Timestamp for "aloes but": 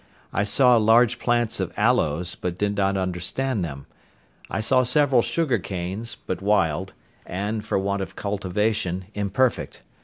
1.77-2.57